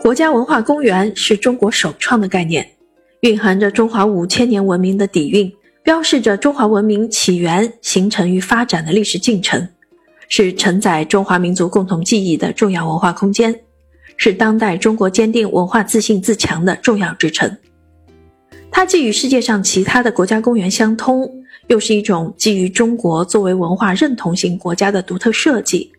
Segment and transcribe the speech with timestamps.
[0.00, 2.66] 国家文化公园是中国首创的概念，
[3.22, 5.52] 蕴含着中华五千年文明的底蕴，
[5.82, 9.68] 标示着中华文明起源、形成与发展的历史进程，
[10.28, 13.54] 是承载中华民族共同记忆的重要文化空间，
[14.16, 17.54] 是当代中国坚定文化自信自强的重要支撑。
[18.70, 21.28] 它既与世界上其他的国家公园相通，
[21.66, 25.90] 又是一种基于中国作为文化认同型国家的独特设计。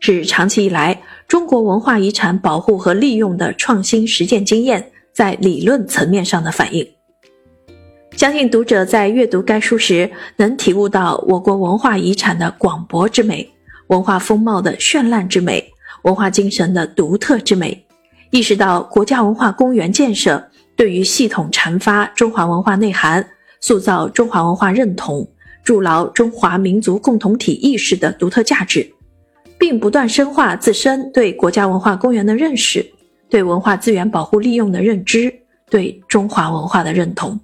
[0.00, 6.86] 是长期以来中国文化遗产保护和利用的创新实践经验在理论层面上的反映。
[8.16, 13.48] 相信读者在阅读该书时，能体悟到我国文化遗产的广博之美、
[13.88, 15.64] 文化风貌的绚烂之美、
[16.02, 17.86] 文化精神的独特之美，
[18.30, 20.42] 意识到国家文化公园建设
[20.74, 23.24] 对于系统阐发中华文化内涵、
[23.60, 25.28] 塑造中华文化认同、
[25.62, 28.88] 筑牢中华民族共同体意识的独特价值。
[29.58, 32.84] 并不断深化自身对国家文化公园的认识，
[33.28, 35.32] 对文化资源保护利用的认知，
[35.68, 37.38] 对中华文化的认同。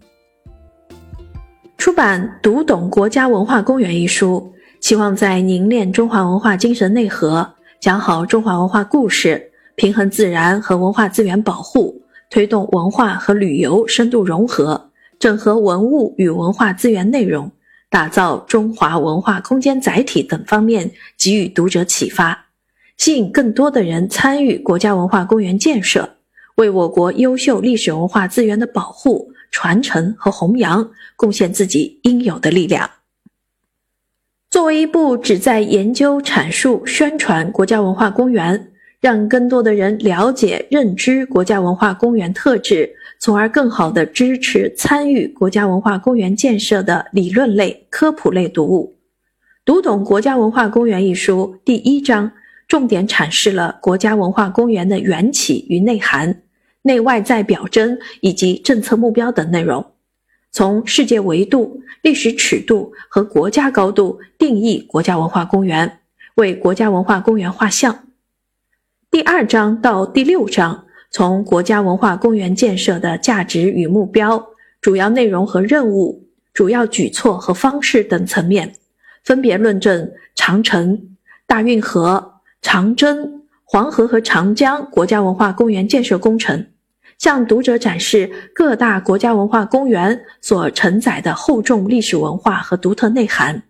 [1.76, 7.46] 出版《读懂国家文化公园》一书，期望在凝练中华文化精神内核、
[7.80, 17.50] 讲好中华文化故事、平衡自然和文化资源保护、推动文化和旅游深度融合、整合文物与文化资源内容。
[17.94, 22.46] 打造中华文化空间载体等方面给予读者启发，
[22.96, 26.16] 吸引更多的人参与国家文化公园建设，
[26.56, 32.90] 为我国优秀历史文化资源的保护、传承和弘扬贡献自己应有的力量。
[34.50, 38.72] 作为一部旨在研究、阐述、宣传国家文化公园。
[39.00, 42.90] 让更多的人了解、认知国家文化公园特质，
[43.24, 48.98] 从而更好地支持参与国家文化公园建设的理论类、科普类读物。
[49.64, 52.30] 读懂国家文化公园一书第一章
[52.68, 56.42] 重点阐释了国家文化公园的缘起与内涵、
[56.82, 59.82] 内外在表征以及政策目标等内容，
[60.50, 66.00] 从世界维度、历史尺度和国家高度定义国家文化公园，
[66.34, 68.00] 为国家文化公园画像。
[69.10, 70.83] 第二章到第六章，
[71.14, 74.44] 从国家文化公园建设的价值与目标、
[74.80, 78.74] 主要内容和任务、主要举措和方式等层面，
[79.22, 81.00] 分别论证长城、
[81.46, 86.66] 大运河、长征、黄河和长江国家文化公园建设工程，
[87.16, 93.62] 向读者展示各大国家文化公园所承载的厚重历史文化和独特内涵，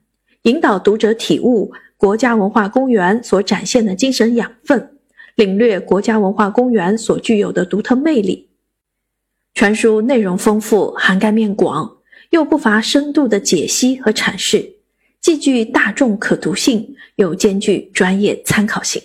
[0.44, 4.93] 引导读者体悟国家文化公园所展现的精神养分。
[5.36, 8.48] 领略国家文化公园所具有的独特魅力。
[9.54, 11.98] 全书内容丰富，涵盖面广，
[12.30, 14.74] 又不乏深度的解析和阐释，
[15.20, 19.00] 既具大众可读性，又兼具专业参考性。